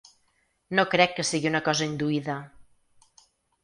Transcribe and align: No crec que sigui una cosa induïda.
No 0.79 0.85
crec 0.95 1.13
que 1.19 1.27
sigui 1.33 1.53
una 1.53 1.63
cosa 1.71 1.91
induïda. 1.93 2.43